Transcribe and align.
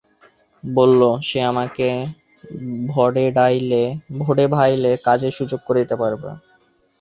বলল, 0.63 0.99
সে 1.21 1.39
আমাকে 1.51 1.87
ভডেভাইলে 4.19 4.91
কাজের 5.05 5.33
সুযোগ 5.39 5.59
করে 5.67 5.79
দিতে 5.83 5.95
পারবে। 6.01 6.29